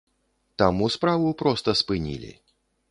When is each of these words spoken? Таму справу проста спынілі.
Таму 0.61 0.89
справу 0.95 1.31
проста 1.43 1.77
спынілі. 1.85 2.31